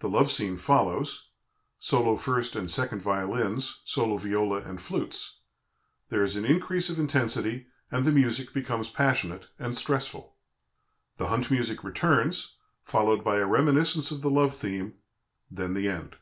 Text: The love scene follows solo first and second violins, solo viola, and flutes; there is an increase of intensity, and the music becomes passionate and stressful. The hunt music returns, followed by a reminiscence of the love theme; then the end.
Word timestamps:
The 0.00 0.08
love 0.08 0.28
scene 0.28 0.56
follows 0.56 1.28
solo 1.78 2.16
first 2.16 2.56
and 2.56 2.68
second 2.68 3.00
violins, 3.00 3.80
solo 3.84 4.16
viola, 4.16 4.58
and 4.62 4.80
flutes; 4.80 5.38
there 6.08 6.24
is 6.24 6.34
an 6.34 6.44
increase 6.44 6.90
of 6.90 6.98
intensity, 6.98 7.68
and 7.88 8.04
the 8.04 8.10
music 8.10 8.52
becomes 8.52 8.88
passionate 8.88 9.46
and 9.60 9.76
stressful. 9.76 10.34
The 11.16 11.28
hunt 11.28 11.48
music 11.48 11.84
returns, 11.84 12.56
followed 12.82 13.22
by 13.22 13.36
a 13.36 13.46
reminiscence 13.46 14.10
of 14.10 14.20
the 14.20 14.30
love 14.32 14.52
theme; 14.52 14.94
then 15.48 15.74
the 15.74 15.88
end. 15.88 16.16